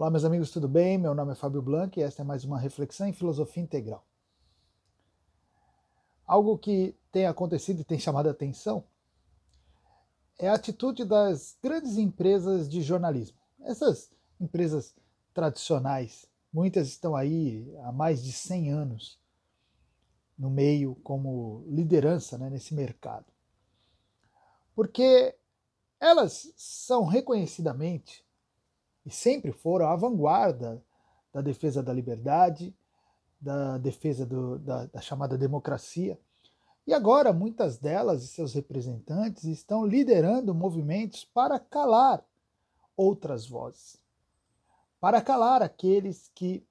[0.00, 0.96] Olá, meus amigos, tudo bem?
[0.96, 4.02] Meu nome é Fábio Blanc e esta é mais uma reflexão em filosofia integral.
[6.26, 8.82] Algo que tem acontecido e tem chamado a atenção
[10.38, 13.36] é a atitude das grandes empresas de jornalismo.
[13.60, 14.10] Essas
[14.40, 14.96] empresas
[15.34, 19.20] tradicionais, muitas estão aí há mais de 100 anos
[20.38, 23.26] no meio como liderança né, nesse mercado.
[24.74, 25.36] Porque
[26.00, 28.24] elas são reconhecidamente
[29.10, 30.80] e sempre foram a vanguarda
[31.32, 32.72] da defesa da liberdade,
[33.40, 36.16] da defesa do, da, da chamada democracia.
[36.86, 42.24] E agora muitas delas e seus representantes estão liderando movimentos para calar
[42.96, 44.00] outras vozes,
[45.00, 46.64] para calar aqueles que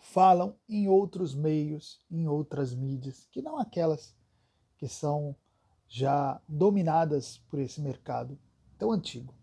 [0.00, 4.16] falam em outros meios, em outras mídias, que não aquelas
[4.78, 5.36] que são
[5.86, 8.36] já dominadas por esse mercado
[8.76, 9.39] tão antigo.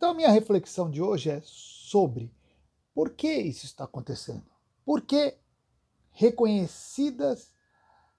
[0.00, 2.32] Então, a minha reflexão de hoje é sobre
[2.94, 4.46] por que isso está acontecendo.
[4.82, 5.36] Por que
[6.10, 7.52] reconhecidas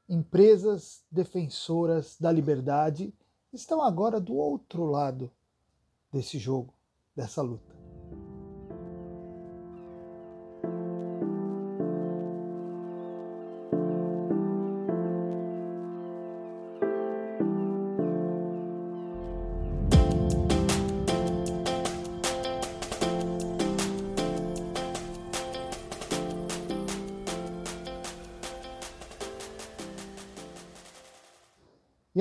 [0.08, 3.12] empresas defensoras da liberdade
[3.52, 5.32] estão agora do outro lado
[6.12, 6.72] desse jogo,
[7.16, 7.81] dessa luta.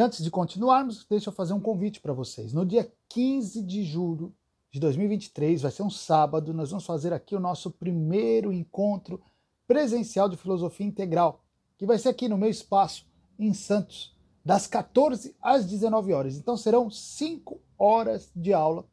[0.01, 2.55] E antes de continuarmos, deixa eu fazer um convite para vocês.
[2.55, 4.34] No dia 15 de julho
[4.70, 9.21] de 2023, vai ser um sábado, nós vamos fazer aqui o nosso primeiro encontro
[9.69, 11.45] presencial de filosofia integral,
[11.77, 13.05] que vai ser aqui no meu espaço
[13.39, 16.34] em Santos, das 14 às 19 horas.
[16.34, 18.87] Então serão cinco horas de aula,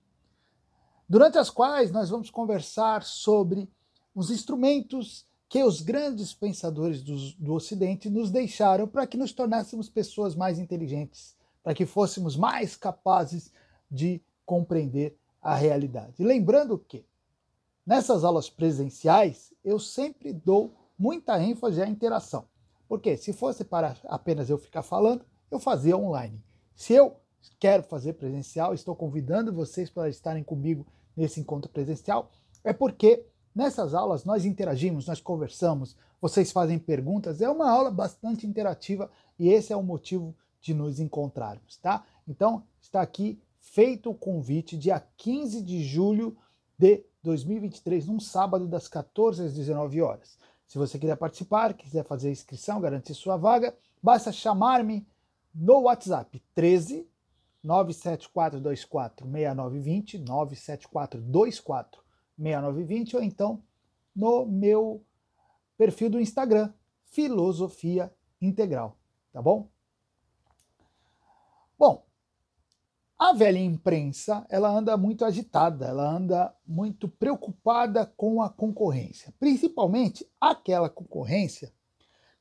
[1.07, 3.71] durante as quais nós vamos conversar sobre
[4.13, 9.89] os instrumentos que os grandes pensadores do, do Ocidente nos deixaram para que nos tornássemos
[9.89, 13.51] pessoas mais inteligentes, para que fôssemos mais capazes
[13.89, 16.23] de compreender a realidade.
[16.23, 17.05] Lembrando que
[17.85, 22.45] nessas aulas presenciais eu sempre dou muita ênfase à interação.
[22.87, 26.41] Porque se fosse para apenas eu ficar falando, eu fazia online.
[26.75, 27.17] Se eu
[27.59, 30.85] quero fazer presencial, estou convidando vocês para estarem comigo
[31.15, 32.29] nesse encontro presencial,
[32.63, 33.25] é porque
[33.57, 39.09] Nessas aulas nós interagimos, nós conversamos, vocês fazem perguntas, é uma aula bastante interativa
[39.39, 42.05] e esse é o motivo de nos encontrarmos, tá?
[42.27, 46.37] Então, está aqui feito o convite dia 15 de julho
[46.77, 50.37] de 2023, num sábado das 14 às 19 horas.
[50.67, 55.03] Se você quiser participar, quiser fazer a inscrição, garantir sua vaga, basta chamar-me
[55.51, 57.09] no WhatsApp 13
[57.63, 62.06] 97424 6920 97424
[62.37, 63.63] 6920 ou então
[64.15, 65.03] no meu
[65.77, 68.97] perfil do Instagram, Filosofia Integral,
[69.31, 69.69] tá bom?
[71.77, 72.05] Bom,
[73.17, 80.27] a velha imprensa, ela anda muito agitada, ela anda muito preocupada com a concorrência, principalmente
[80.39, 81.73] aquela concorrência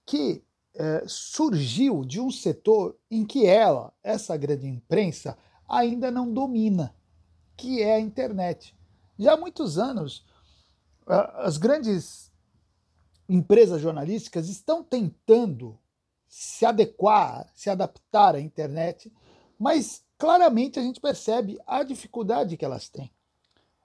[0.04, 5.36] que é, surgiu de um setor em que ela, essa grande imprensa,
[5.66, 6.94] ainda não domina,
[7.56, 8.75] que é a internet.
[9.18, 10.24] Já há muitos anos,
[11.06, 12.30] as grandes
[13.28, 15.78] empresas jornalísticas estão tentando
[16.28, 19.12] se adequar, se adaptar à internet,
[19.58, 23.10] mas claramente a gente percebe a dificuldade que elas têm.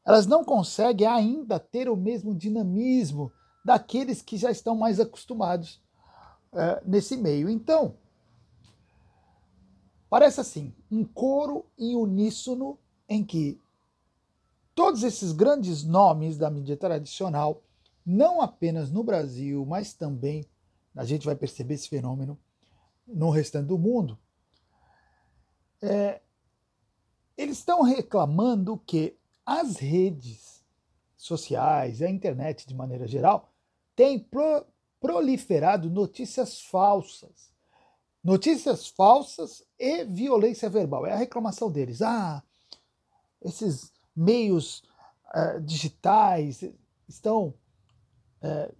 [0.05, 3.31] Elas não conseguem ainda ter o mesmo dinamismo
[3.63, 5.81] daqueles que já estão mais acostumados
[6.51, 7.49] uh, nesse meio.
[7.49, 7.95] Então,
[10.09, 13.61] parece assim, um coro em uníssono em que
[14.75, 17.63] todos esses grandes nomes da mídia tradicional,
[18.05, 20.45] não apenas no Brasil, mas também
[20.95, 22.37] a gente vai perceber esse fenômeno
[23.07, 24.17] no restante do mundo,
[25.81, 26.21] é,
[27.37, 30.63] eles estão reclamando que as redes
[31.17, 33.51] sociais, a internet de maneira geral,
[33.95, 34.65] têm pro,
[34.99, 37.51] proliferado notícias falsas.
[38.23, 41.05] Notícias falsas e violência verbal.
[41.07, 42.01] É a reclamação deles.
[42.01, 42.43] Ah,
[43.41, 44.83] esses meios
[45.33, 46.63] uh, digitais
[47.07, 47.53] estão
[48.41, 48.75] uh,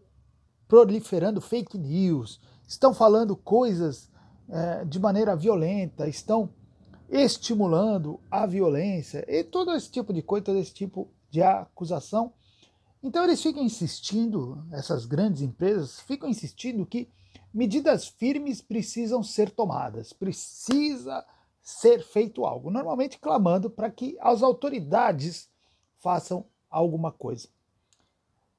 [0.67, 4.09] proliferando fake news, estão falando coisas
[4.47, 6.49] uh, de maneira violenta, estão
[7.09, 12.33] estimulando a violência e todo esse tipo de coisa, todo esse tipo de acusação.
[13.03, 17.09] Então eles ficam insistindo, essas grandes empresas ficam insistindo que
[17.53, 21.25] medidas firmes precisam ser tomadas, precisa
[21.71, 25.49] ser feito algo, normalmente clamando para que as autoridades
[25.99, 27.47] façam alguma coisa.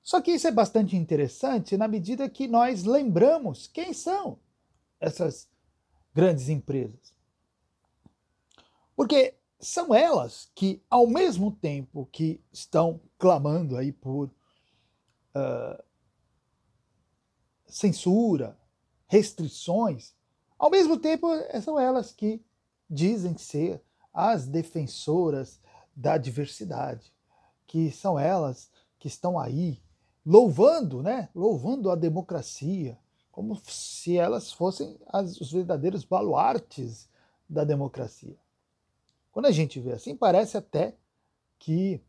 [0.02, 4.38] Só que isso é bastante interessante na medida que nós lembramos quem são
[4.98, 5.48] essas
[6.14, 7.12] grandes empresas.
[8.96, 15.82] Porque são elas que, ao mesmo tempo que estão clamando aí por uh,
[17.66, 18.58] censura,
[19.06, 20.14] restrições,
[20.58, 21.28] ao mesmo tempo
[21.62, 22.42] são elas que
[22.92, 25.58] dizem ser as defensoras
[25.96, 27.12] da diversidade,
[27.66, 29.82] que são elas que estão aí
[30.24, 31.30] louvando, né?
[31.34, 32.98] Louvando a democracia,
[33.30, 37.08] como se elas fossem as, os verdadeiros baluartes
[37.48, 38.36] da democracia.
[39.32, 40.94] Quando a gente vê assim, parece até
[41.58, 42.02] que,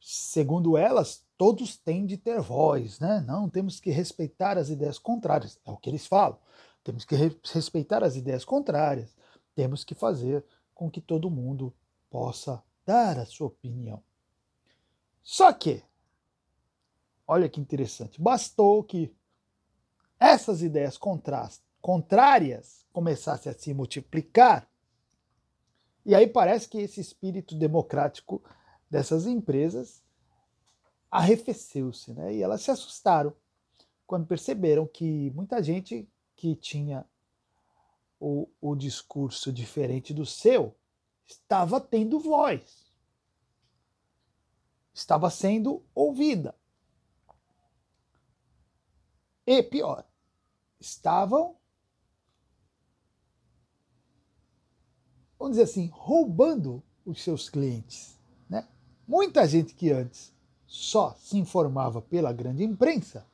[0.00, 3.24] segundo elas, todos têm de ter voz, né?
[3.26, 5.58] Não, temos que respeitar as ideias contrárias.
[5.64, 6.38] É o que eles falam.
[6.82, 7.14] Temos que
[7.52, 9.15] respeitar as ideias contrárias.
[9.56, 11.74] Temos que fazer com que todo mundo
[12.08, 14.00] possa dar a sua opinião.
[15.20, 15.82] Só que,
[17.26, 19.12] olha que interessante, bastou que
[20.20, 20.96] essas ideias
[21.80, 24.70] contrárias começassem a se multiplicar,
[26.04, 28.40] e aí parece que esse espírito democrático
[28.88, 30.00] dessas empresas
[31.10, 32.34] arrefeceu-se, né?
[32.34, 33.34] E elas se assustaram
[34.06, 37.04] quando perceberam que muita gente que tinha
[38.18, 40.74] o, o discurso diferente do seu
[41.26, 42.92] estava tendo voz,
[44.94, 46.54] estava sendo ouvida.
[49.46, 50.04] E pior,
[50.80, 51.56] estavam,
[55.38, 58.18] vamos dizer assim, roubando os seus clientes.
[58.48, 58.66] Né?
[59.06, 60.34] Muita gente que antes
[60.66, 63.24] só se informava pela grande imprensa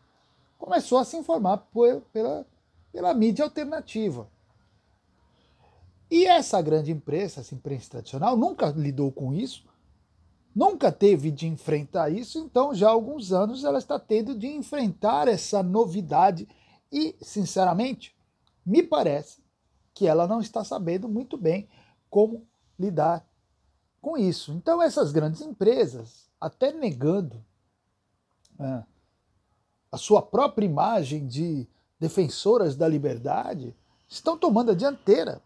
[0.58, 2.46] começou a se informar por, pela,
[2.93, 4.29] pela mídia alternativa.
[6.12, 9.64] E essa grande imprensa, essa imprensa tradicional, nunca lidou com isso,
[10.54, 15.26] nunca teve de enfrentar isso, então já há alguns anos ela está tendo de enfrentar
[15.26, 16.46] essa novidade
[16.92, 18.14] e, sinceramente,
[18.62, 19.42] me parece
[19.94, 21.66] que ela não está sabendo muito bem
[22.10, 22.46] como
[22.78, 23.26] lidar
[23.98, 24.52] com isso.
[24.52, 27.42] Então, essas grandes empresas, até negando
[28.60, 28.82] é,
[29.90, 31.66] a sua própria imagem de
[31.98, 33.74] defensoras da liberdade,
[34.06, 35.40] estão tomando a dianteira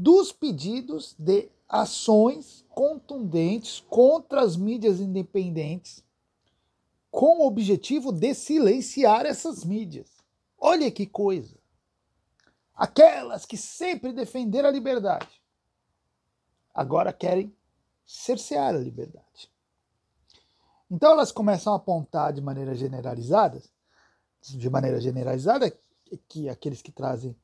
[0.00, 6.02] dos pedidos de ações contundentes contra as mídias independentes,
[7.10, 10.08] com o objetivo de silenciar essas mídias.
[10.56, 11.54] Olha que coisa!
[12.74, 15.28] Aquelas que sempre defenderam a liberdade,
[16.72, 17.54] agora querem
[18.06, 19.52] cercear a liberdade.
[20.90, 23.62] Então elas começam a apontar de maneira generalizada,
[24.40, 25.70] de maneira generalizada,
[26.26, 27.36] que aqueles que trazem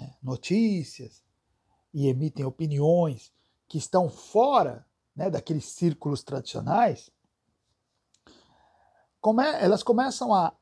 [0.00, 1.24] é, notícias,
[1.92, 3.32] e emitem opiniões
[3.68, 7.10] que estão fora né, daqueles círculos tradicionais,
[9.20, 10.52] come, elas começam a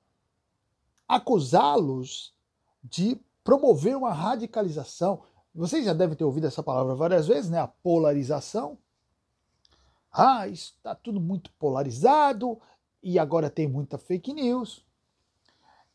[1.08, 2.34] acusá-los
[2.82, 5.22] de promover uma radicalização.
[5.54, 7.58] Vocês já devem ter ouvido essa palavra várias vezes, né?
[7.58, 8.78] A polarização.
[10.12, 12.60] Ah, está tudo muito polarizado
[13.02, 14.84] e agora tem muita fake news.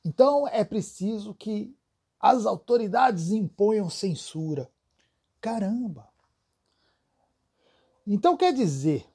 [0.04, 1.76] Então é preciso que
[2.20, 4.70] as autoridades imponham censura.
[5.45, 6.09] Caramba!
[8.07, 9.07] Então quer dizer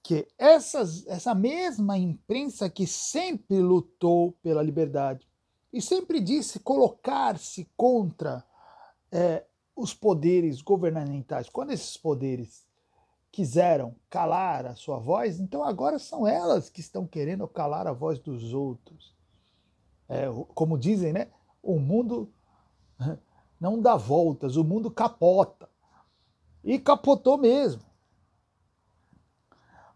[0.00, 5.28] que essas, essa mesma imprensa que sempre lutou pela liberdade
[5.72, 8.44] e sempre disse colocar-se contra
[9.10, 9.44] é,
[9.74, 12.64] os poderes governamentais, quando esses poderes
[13.32, 18.20] quiseram calar a sua voz, então agora são elas que estão querendo calar a voz
[18.20, 19.16] dos outros.
[20.08, 21.26] É, como dizem, né?
[21.60, 22.32] O mundo
[23.60, 25.68] não dá voltas, o mundo capota.
[26.64, 27.82] E capotou mesmo.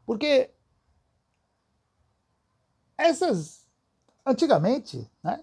[0.05, 0.51] Porque
[2.97, 3.67] essas,
[4.25, 5.43] antigamente, né,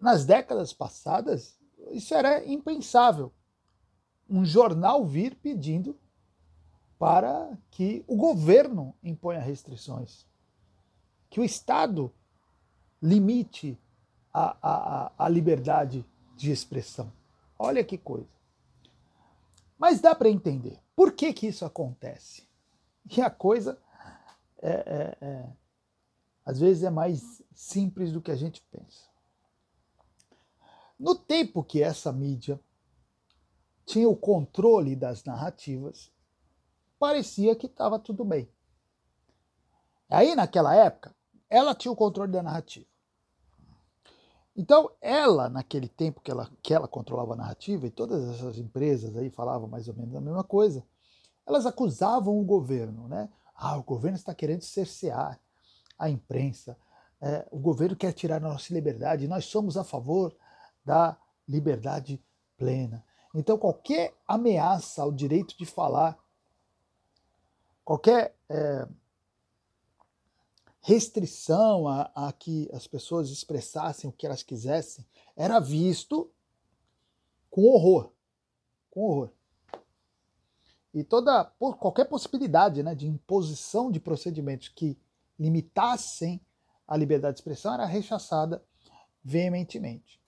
[0.00, 1.56] nas décadas passadas,
[1.92, 3.32] isso era impensável.
[4.28, 5.96] Um jornal vir pedindo
[6.98, 10.26] para que o governo imponha restrições,
[11.28, 12.12] que o Estado
[13.00, 13.78] limite
[14.32, 16.04] a, a, a liberdade
[16.42, 17.12] de expressão.
[17.58, 18.28] Olha que coisa.
[19.78, 22.44] Mas dá para entender por que, que isso acontece.
[23.10, 23.78] E a coisa,
[24.60, 25.48] é, é, é,
[26.44, 29.08] às vezes, é mais simples do que a gente pensa.
[30.98, 32.60] No tempo que essa mídia
[33.84, 36.12] tinha o controle das narrativas,
[36.98, 38.48] parecia que estava tudo bem.
[40.08, 41.14] Aí, naquela época,
[41.48, 42.86] ela tinha o controle da narrativa.
[44.54, 49.16] Então, ela, naquele tempo que ela, que ela controlava a narrativa, e todas essas empresas
[49.16, 50.84] aí falavam mais ou menos a mesma coisa,
[51.46, 53.30] elas acusavam o governo, né?
[53.54, 55.40] Ah, o governo está querendo cercear
[55.98, 56.76] a imprensa,
[57.20, 60.34] é, o governo quer tirar nossa liberdade, nós somos a favor
[60.84, 61.16] da
[61.48, 62.20] liberdade
[62.56, 63.04] plena.
[63.34, 66.18] Então, qualquer ameaça ao direito de falar,
[67.84, 68.86] qualquer é,
[70.82, 76.30] restrição a, a que as pessoas expressassem o que elas quisessem, era visto
[77.48, 78.12] com horror.
[78.90, 79.30] Com horror.
[80.92, 81.44] E toda
[81.78, 84.98] qualquer possibilidade né, de imposição de procedimentos que
[85.38, 86.44] limitassem
[86.86, 88.62] a liberdade de expressão era rechaçada
[89.24, 90.20] veementemente.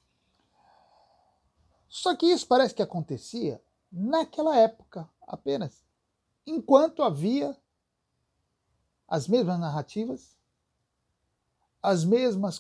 [1.89, 5.85] Só que isso parece que acontecia naquela época apenas,
[6.47, 7.57] enquanto havia
[9.07, 10.34] as mesmas narrativas,
[11.85, 12.59] as mesmas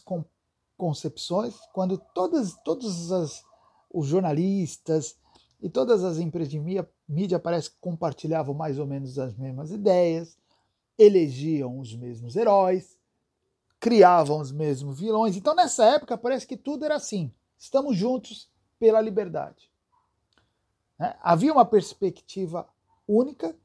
[0.76, 3.42] concepções, quando todas, todos as,
[3.90, 5.16] os jornalistas
[5.62, 9.70] e todas as empresas de mídia, mídia parece que compartilhavam mais ou menos as mesmas
[9.70, 10.36] ideias,
[10.98, 12.98] elegiam os mesmos heróis,
[13.80, 15.36] criavam os mesmos vilões.
[15.36, 17.32] Então, nessa época, parece que tudo era assim.
[17.56, 19.72] Estamos juntos pela liberdade.
[20.98, 21.16] Né?
[21.22, 22.68] Havia uma perspectiva
[23.08, 23.56] única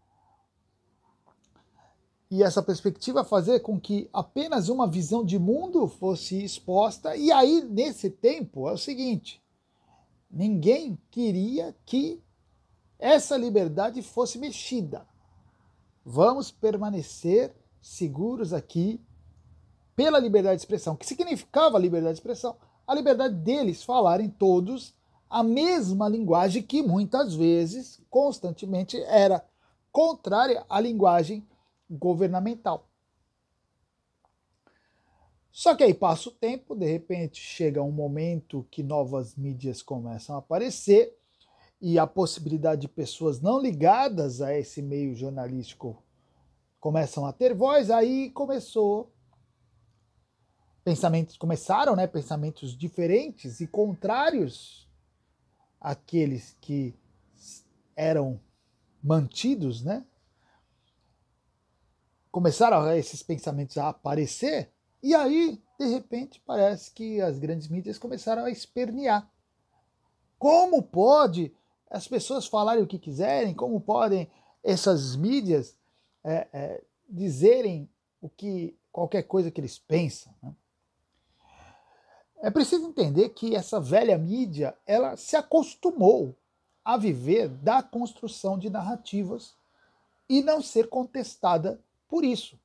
[2.32, 7.16] e essa perspectiva fazia com que apenas uma visão de mundo fosse exposta.
[7.16, 9.42] E aí, nesse tempo, é o seguinte:
[10.30, 12.22] ninguém queria que
[13.00, 15.08] essa liberdade fosse mexida.
[16.06, 19.02] Vamos permanecer seguros aqui
[19.96, 20.94] pela liberdade de expressão.
[20.94, 22.58] O que significava a liberdade de expressão?
[22.86, 24.94] A liberdade deles falarem todos
[25.30, 29.44] a mesma linguagem que muitas vezes, constantemente, era
[29.92, 31.46] contrária à linguagem
[31.90, 32.88] governamental.
[35.52, 40.36] Só que aí passa o tempo, de repente chega um momento que novas mídias começam
[40.36, 41.18] a aparecer
[41.82, 46.04] e a possibilidade de pessoas não ligadas a esse meio jornalístico
[46.80, 49.12] começam a ter voz, aí começou
[50.84, 54.90] pensamentos começaram, né, pensamentos diferentes e contrários
[55.80, 56.96] àqueles que
[57.96, 58.40] eram
[59.04, 60.06] mantidos, né?
[62.32, 64.72] Começaram esses pensamentos a aparecer
[65.02, 69.30] e aí, de repente, parece que as grandes mídias começaram a espernear.
[70.38, 71.54] Como pode
[71.90, 73.54] as pessoas falarem o que quiserem?
[73.54, 74.30] Como podem
[74.64, 75.78] essas mídias
[76.24, 77.90] é, é, dizerem
[78.22, 80.34] o que qualquer coisa que eles pensam?
[80.44, 80.54] Né?
[82.42, 86.36] É preciso entender que essa velha mídia ela se acostumou
[86.84, 89.56] a viver da construção de narrativas
[90.28, 92.60] e não ser contestada por isso.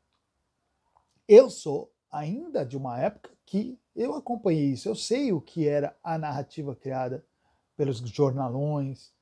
[1.29, 4.89] Eu sou ainda de uma época que eu acompanhei isso.
[4.89, 7.25] Eu sei o que era a narrativa criada
[7.77, 9.13] pelos jornalões,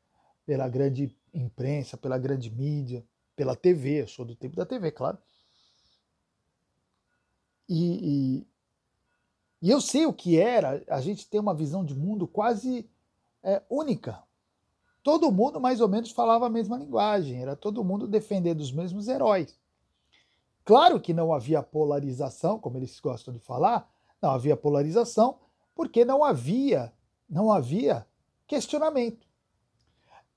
[0.47, 4.03] pela grande imprensa, pela grande mídia, pela TV.
[4.03, 5.19] Eu sou do tempo da TV, claro.
[7.69, 8.47] E, e,
[9.63, 12.89] e eu sei o que era a gente ter uma visão de mundo quase
[13.43, 14.23] é, única.
[15.03, 19.09] Todo mundo mais ou menos falava a mesma linguagem, era todo mundo defendendo os mesmos
[19.09, 19.59] heróis.
[20.65, 23.91] Claro que não havia polarização, como eles gostam de falar,
[24.21, 25.39] não havia polarização,
[25.75, 26.93] porque não havia,
[27.29, 28.07] não havia
[28.47, 29.27] questionamento.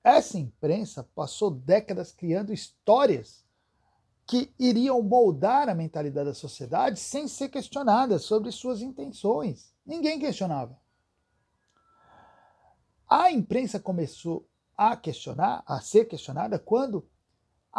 [0.02, 3.44] Essa imprensa passou décadas criando histórias
[4.26, 9.72] que iriam moldar a mentalidade da sociedade sem ser questionadas sobre suas intenções.
[9.84, 10.76] Ninguém questionava.
[13.08, 17.08] A imprensa começou a questionar, a ser questionada quando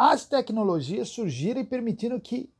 [0.00, 2.54] as tecnologias surgiram e permitiram que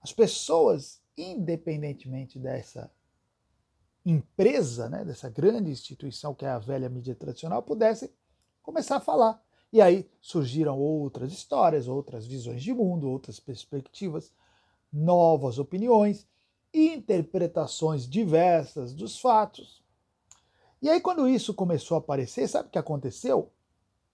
[0.00, 2.90] as pessoas, independentemente dessa
[4.06, 8.08] empresa, né, dessa grande instituição que é a velha mídia tradicional, pudessem
[8.62, 9.44] começar a falar.
[9.70, 14.32] E aí surgiram outras histórias, outras visões de mundo, outras perspectivas,
[14.90, 16.26] novas opiniões,
[16.72, 19.82] interpretações diversas dos fatos.
[20.80, 23.52] E aí, quando isso começou a aparecer, sabe o que aconteceu?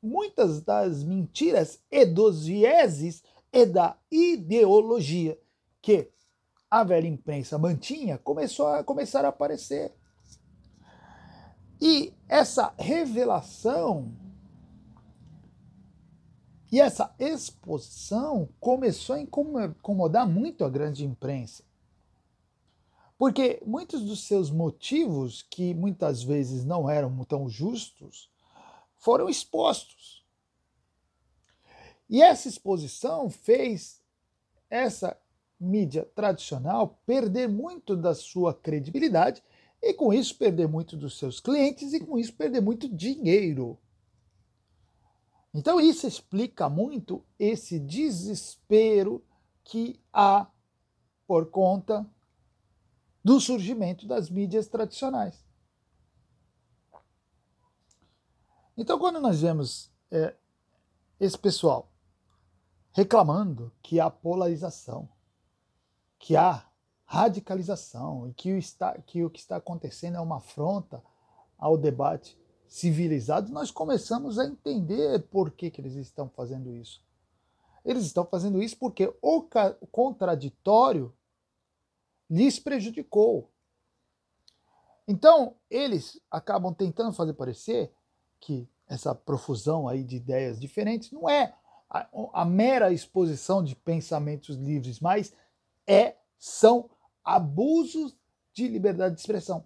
[0.02, 5.38] Muitas das mentiras e dos vieses e da ideologia
[5.80, 6.10] que
[6.70, 9.94] a velha imprensa mantinha começou a começar a aparecer.
[11.80, 14.12] E essa revelação
[16.70, 21.64] e essa exposição começou a incomodar muito a grande imprensa.
[23.16, 28.30] Porque muitos dos seus motivos, que muitas vezes não eram tão justos,
[28.98, 30.24] foram expostos.
[32.08, 34.02] E essa exposição fez
[34.70, 35.16] essa
[35.60, 39.42] mídia tradicional perder muito da sua credibilidade
[39.82, 43.78] e com isso perder muito dos seus clientes e com isso perder muito dinheiro.
[45.52, 49.24] Então isso explica muito esse desespero
[49.64, 50.46] que há
[51.26, 52.06] por conta
[53.24, 55.47] do surgimento das mídias tradicionais.
[58.80, 60.36] Então, quando nós vemos é,
[61.18, 61.90] esse pessoal
[62.92, 65.08] reclamando que há polarização,
[66.16, 66.64] que há
[67.04, 71.02] radicalização e que o, está, que o que está acontecendo é uma afronta
[71.58, 77.02] ao debate civilizado, nós começamos a entender por que, que eles estão fazendo isso.
[77.84, 79.42] Eles estão fazendo isso porque o
[79.90, 81.12] contraditório
[82.30, 83.50] lhes prejudicou.
[85.08, 87.92] Então, eles acabam tentando fazer parecer
[88.40, 91.54] que essa profusão aí de ideias diferentes não é
[91.90, 95.32] a, a mera exposição de pensamentos livres, mas
[95.86, 96.88] é são
[97.24, 98.16] abusos
[98.52, 99.64] de liberdade de expressão.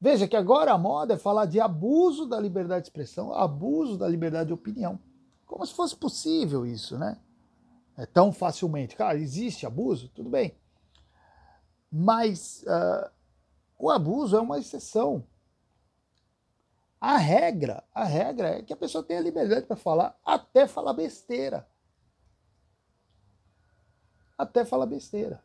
[0.00, 4.06] Veja que agora a moda é falar de abuso da liberdade de expressão, abuso da
[4.06, 4.98] liberdade de opinião.
[5.44, 7.18] Como se fosse possível isso, né?
[7.96, 8.94] É tão facilmente.
[8.94, 10.08] Cara, existe abuso?
[10.10, 10.56] Tudo bem.
[11.90, 13.10] Mas uh,
[13.76, 15.24] o abuso é uma exceção.
[17.00, 21.68] A regra, a regra é que a pessoa tenha liberdade para falar, até falar besteira.
[24.36, 25.42] Até falar besteira.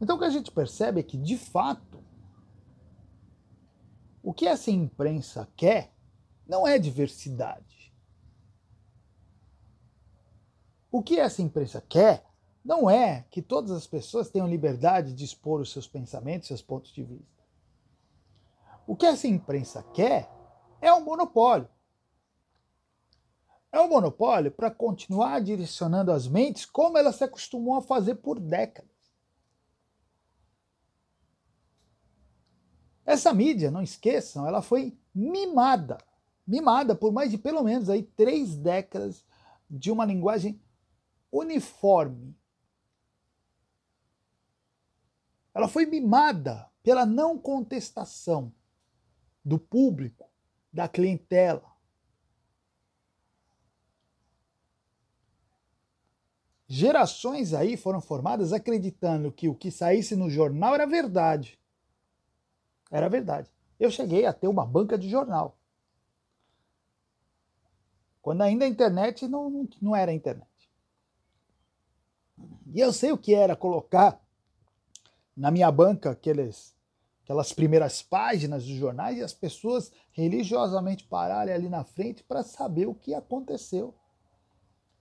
[0.00, 2.02] Então o que a gente percebe é que, de fato,
[4.22, 5.92] o que essa imprensa quer
[6.46, 7.92] não é diversidade.
[10.90, 12.24] O que essa imprensa quer
[12.64, 16.92] não é que todas as pessoas tenham liberdade de expor os seus pensamentos, seus pontos
[16.92, 17.31] de vista.
[18.92, 20.30] O que essa imprensa quer
[20.78, 21.66] é um monopólio.
[23.72, 28.38] É um monopólio para continuar direcionando as mentes como ela se acostumou a fazer por
[28.38, 28.92] décadas.
[33.06, 35.96] Essa mídia, não esqueçam, ela foi mimada,
[36.46, 39.24] mimada por mais de pelo menos aí três décadas
[39.70, 40.60] de uma linguagem
[41.32, 42.36] uniforme.
[45.54, 48.52] Ela foi mimada pela não contestação
[49.44, 50.28] do público,
[50.72, 51.70] da clientela.
[56.66, 61.58] Gerações aí foram formadas acreditando que o que saísse no jornal era verdade.
[62.90, 63.50] Era verdade.
[63.78, 65.58] Eu cheguei a ter uma banca de jornal.
[68.22, 70.48] Quando ainda a internet não, não era internet.
[72.72, 74.18] E eu sei o que era colocar
[75.36, 76.74] na minha banca aqueles,
[77.22, 82.86] aquelas primeiras páginas dos jornais e as pessoas religiosamente pararem ali na frente para saber
[82.86, 83.94] o que aconteceu.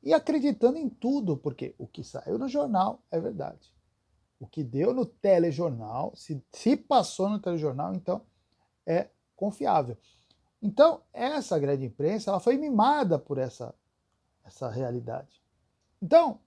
[0.04, 3.72] E acreditando em tudo, porque o que saiu no jornal é verdade.
[4.40, 8.22] O que deu no telejornal, se, se passou no telejornal, então
[8.86, 9.98] é confiável.
[10.62, 13.74] Então, essa grande imprensa ela foi mimada por essa,
[14.44, 15.42] essa realidade.
[16.02, 16.40] Então,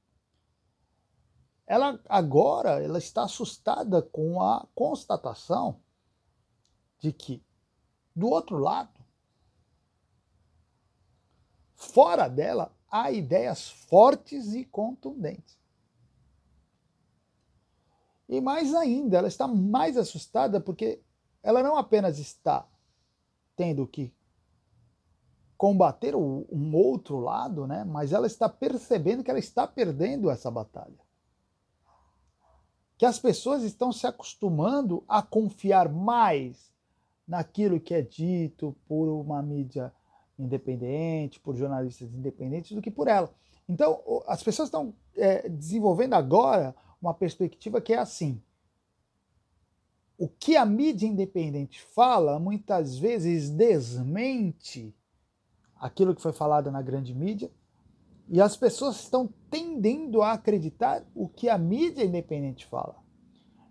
[1.66, 5.80] ela agora ela está assustada com a constatação
[6.98, 7.42] de que,
[8.14, 9.00] do outro lado,
[11.74, 15.58] fora dela, há ideias fortes e contundentes.
[18.28, 21.02] E mais ainda, ela está mais assustada porque
[21.42, 22.66] ela não apenas está
[23.54, 24.14] tendo que
[25.56, 27.84] combater um outro lado, né?
[27.84, 31.03] mas ela está percebendo que ela está perdendo essa batalha.
[32.96, 36.72] Que as pessoas estão se acostumando a confiar mais
[37.26, 39.92] naquilo que é dito por uma mídia
[40.38, 43.32] independente, por jornalistas independentes, do que por ela.
[43.68, 48.40] Então, as pessoas estão é, desenvolvendo agora uma perspectiva que é assim.
[50.18, 54.94] O que a mídia independente fala muitas vezes desmente
[55.76, 57.50] aquilo que foi falado na grande mídia,
[58.28, 62.96] e as pessoas estão tendendo a acreditar o que a mídia independente fala.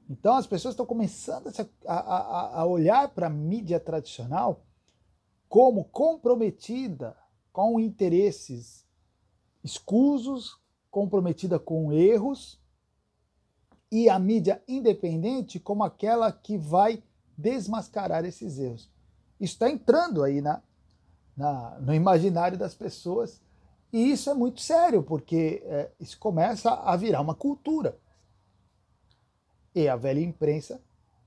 [0.09, 1.51] Então as pessoas estão começando
[1.87, 4.65] a, a, a olhar para a mídia tradicional
[5.49, 7.15] como comprometida
[7.51, 8.85] com interesses
[9.63, 12.59] escusos, comprometida com erros
[13.91, 17.03] e a mídia independente como aquela que vai
[17.37, 18.91] desmascarar esses erros.
[19.39, 20.61] Isso está entrando aí na,
[21.35, 23.42] na, no imaginário das pessoas
[23.93, 27.97] e isso é muito sério, porque é, isso começa a virar uma cultura.
[29.75, 30.83] E a velha imprensa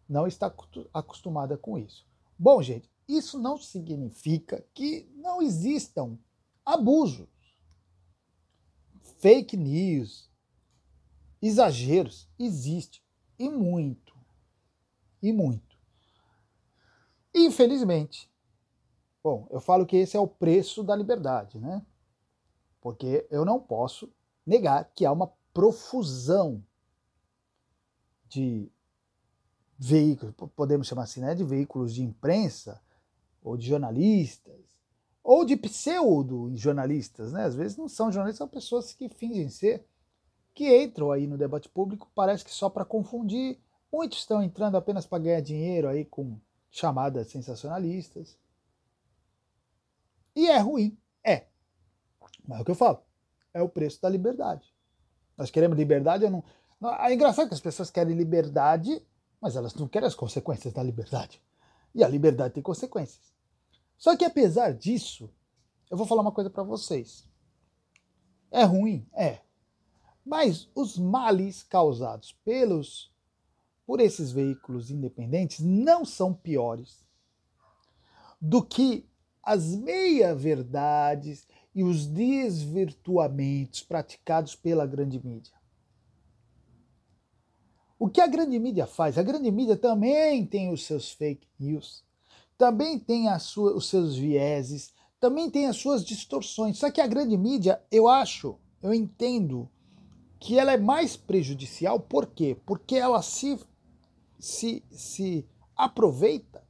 [0.08, 0.52] não está
[0.92, 2.04] acostumada com isso.
[2.36, 6.18] Bom, gente, isso não significa que não existam
[6.64, 7.28] abusos,
[9.20, 10.28] fake news,
[11.40, 13.00] exageros existe
[13.38, 14.12] e muito.
[15.22, 15.78] E muito.
[17.32, 18.28] Infelizmente,
[19.26, 21.84] Bom, eu falo que esse é o preço da liberdade, né?
[22.86, 24.08] Porque eu não posso
[24.46, 26.62] negar que há uma profusão
[28.28, 28.70] de
[29.76, 32.80] veículos, podemos chamar assim, né, de veículos de imprensa
[33.42, 34.54] ou de jornalistas
[35.20, 37.42] ou de pseudo-jornalistas, né?
[37.42, 39.84] Às vezes não são jornalistas, são pessoas que fingem ser,
[40.54, 43.58] que entram aí no debate público, parece que só para confundir.
[43.92, 46.38] Muitos estão entrando apenas para ganhar dinheiro aí com
[46.70, 48.38] chamadas sensacionalistas.
[50.36, 50.96] E é ruim.
[52.46, 53.02] Mas é o que eu falo,
[53.52, 54.74] é o preço da liberdade.
[55.36, 56.44] Nós queremos liberdade, eu não.
[57.00, 59.02] É engraçado que as pessoas querem liberdade,
[59.40, 61.42] mas elas não querem as consequências da liberdade.
[61.94, 63.34] E a liberdade tem consequências.
[63.96, 65.30] Só que apesar disso,
[65.90, 67.26] eu vou falar uma coisa para vocês.
[68.50, 69.08] É ruim?
[69.14, 69.40] É.
[70.24, 73.14] Mas os males causados pelos
[73.86, 77.06] por esses veículos independentes não são piores
[78.40, 79.08] do que
[79.42, 85.52] as meia-verdades e os desvirtuamentos praticados pela grande mídia.
[87.98, 89.18] O que a grande mídia faz?
[89.18, 92.02] A grande mídia também tem os seus fake news,
[92.56, 96.78] também tem sua, os seus vieses, também tem as suas distorções.
[96.78, 99.68] Só que a grande mídia, eu acho, eu entendo
[100.40, 102.56] que ela é mais prejudicial, por quê?
[102.64, 103.60] Porque ela se,
[104.38, 106.64] se, se aproveita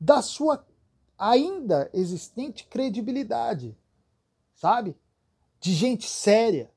[0.00, 0.58] da sua
[1.18, 3.76] ainda existente credibilidade,
[4.54, 4.96] sabe?
[5.60, 6.70] De gente séria.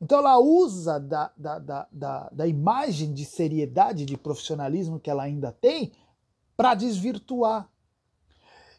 [0.00, 5.22] Então ela usa da, da, da, da, da imagem de seriedade, de profissionalismo que ela
[5.22, 5.92] ainda tem,
[6.56, 7.68] para desvirtuar.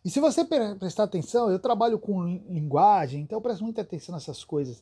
[0.04, 4.44] E se você prestar atenção, eu trabalho com linguagem, então eu presto muita atenção nessas
[4.44, 4.82] coisas.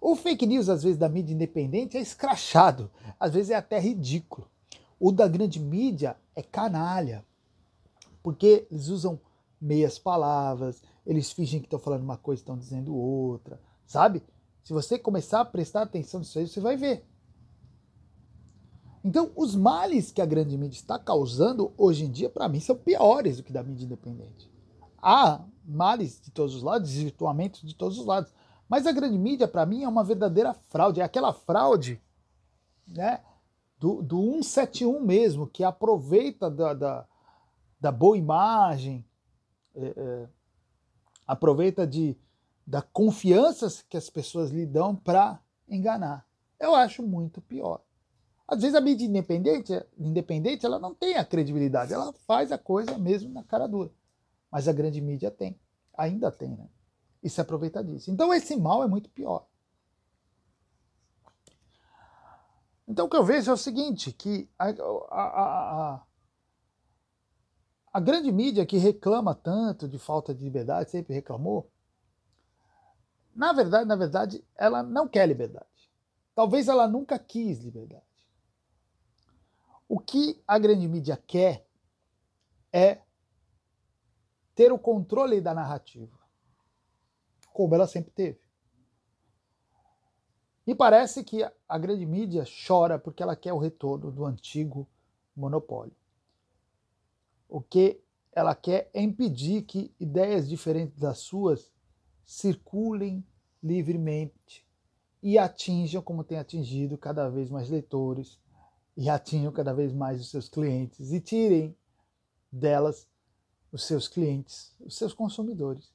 [0.00, 4.48] O fake news, às vezes, da mídia independente é escrachado, às vezes é até ridículo.
[5.00, 7.24] O da grande mídia é canalha,
[8.26, 9.20] porque eles usam
[9.60, 14.20] meias palavras, eles fingem que estão falando uma coisa e estão dizendo outra, sabe?
[14.64, 17.06] Se você começar a prestar atenção nisso aí, você vai ver.
[19.04, 22.74] Então, os males que a grande mídia está causando hoje em dia, para mim, são
[22.74, 24.50] piores do que da mídia independente.
[25.00, 28.34] Há males de todos os lados, desvirtuamentos de todos os lados.
[28.68, 31.00] Mas a grande mídia, para mim, é uma verdadeira fraude.
[31.00, 32.02] É aquela fraude
[32.88, 33.20] né,
[33.78, 37.06] do, do 171 mesmo, que aproveita da, da,
[37.80, 39.04] da boa imagem,
[39.74, 40.28] é, é,
[41.26, 42.16] aproveita de,
[42.66, 46.26] da confiança que as pessoas lhe dão para enganar.
[46.58, 47.82] Eu acho muito pior.
[48.48, 52.96] Às vezes a mídia independente, independente, ela não tem a credibilidade, ela faz a coisa
[52.96, 53.90] mesmo na cara dura.
[54.50, 55.58] Mas a grande mídia tem,
[55.96, 56.68] ainda tem, né?
[57.22, 58.10] E se aproveita disso.
[58.10, 59.46] Então esse mal é muito pior.
[62.86, 64.74] Então o que eu vejo é o seguinte, que a, a,
[65.10, 66.02] a,
[67.96, 71.72] a grande mídia que reclama tanto de falta de liberdade, sempre reclamou,
[73.34, 75.90] na verdade, na verdade, ela não quer liberdade.
[76.34, 78.04] Talvez ela nunca quis liberdade.
[79.88, 81.66] O que a grande mídia quer
[82.70, 83.00] é
[84.54, 86.18] ter o controle da narrativa,
[87.50, 88.40] como ela sempre teve.
[90.66, 94.86] E parece que a grande mídia chora porque ela quer o retorno do antigo
[95.34, 95.96] monopólio.
[97.48, 98.00] O que
[98.32, 101.70] ela quer é impedir que ideias diferentes das suas
[102.24, 103.24] circulem
[103.62, 104.66] livremente
[105.22, 108.38] e atinjam, como tem atingido, cada vez mais leitores,
[108.96, 111.76] e atinjam cada vez mais os seus clientes e tirem
[112.50, 113.08] delas
[113.70, 115.92] os seus clientes, os seus consumidores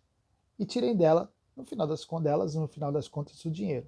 [0.60, 3.88] e tirem dela, no final das delas, no final das contas, o dinheiro.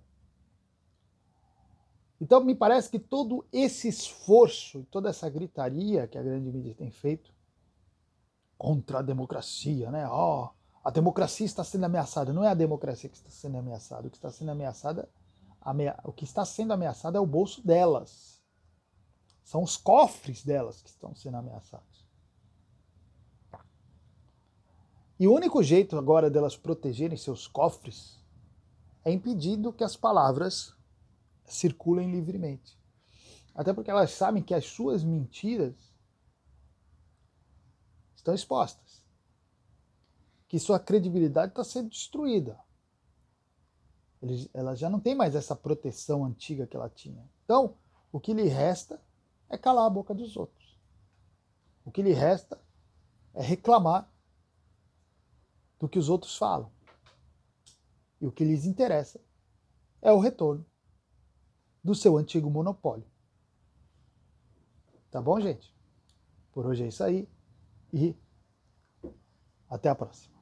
[2.20, 6.90] Então me parece que todo esse esforço, toda essa gritaria que a grande mídia tem
[6.90, 7.32] feito
[8.64, 10.08] contra a democracia, né?
[10.08, 10.50] Ó, oh,
[10.82, 12.32] a democracia está sendo ameaçada.
[12.32, 14.08] Não é a democracia que está sendo ameaçada.
[14.08, 15.10] O que está sendo ameaçada,
[15.60, 16.00] amea...
[16.06, 18.42] o que está sendo ameaçado é o bolso delas
[19.44, 22.08] são os cofres delas que estão sendo ameaçados.
[25.20, 28.18] E o único jeito agora delas protegerem seus cofres
[29.04, 30.74] é impedindo que as palavras
[31.44, 32.80] circulem livremente.
[33.54, 35.93] Até porque elas sabem que as suas mentiras
[38.24, 39.04] estão expostas.
[40.48, 42.58] Que sua credibilidade está sendo destruída.
[44.54, 47.30] Ela já não tem mais essa proteção antiga que ela tinha.
[47.44, 47.76] Então,
[48.12, 49.02] o que lhe resta
[49.50, 50.80] é calar a boca dos outros.
[51.84, 52.60] O que lhe resta
[53.34, 54.10] é reclamar
[55.78, 56.72] do que os outros falam.
[58.22, 59.20] E o que lhes interessa
[60.02, 60.66] é o retorno
[61.84, 63.06] do seu antigo monopólio.
[65.12, 65.76] Tá bom, gente?
[66.54, 67.28] Por hoje é isso aí
[67.94, 68.16] e
[69.70, 70.33] até a próxima.